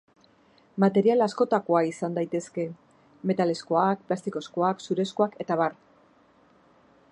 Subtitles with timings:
[0.83, 2.65] Material askotakoa izan daitezke:
[3.31, 5.77] metalezkoak, plastikozkoak, zurezkoak eta abar.